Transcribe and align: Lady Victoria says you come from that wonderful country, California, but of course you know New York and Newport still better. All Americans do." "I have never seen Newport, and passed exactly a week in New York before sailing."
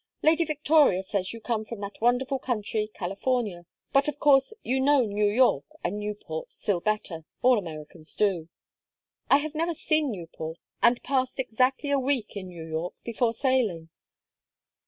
Lady 0.23 0.43
Victoria 0.43 1.03
says 1.03 1.31
you 1.31 1.39
come 1.39 1.63
from 1.63 1.79
that 1.81 2.01
wonderful 2.01 2.39
country, 2.39 2.87
California, 2.91 3.67
but 3.93 4.07
of 4.07 4.17
course 4.17 4.51
you 4.63 4.79
know 4.79 5.05
New 5.05 5.27
York 5.27 5.65
and 5.83 5.99
Newport 5.99 6.51
still 6.51 6.79
better. 6.79 7.23
All 7.43 7.59
Americans 7.59 8.15
do." 8.15 8.49
"I 9.29 9.37
have 9.37 9.53
never 9.53 9.75
seen 9.75 10.09
Newport, 10.09 10.57
and 10.81 11.03
passed 11.03 11.39
exactly 11.39 11.91
a 11.91 11.99
week 11.99 12.35
in 12.35 12.47
New 12.47 12.65
York 12.67 12.95
before 13.03 13.31
sailing." 13.31 13.89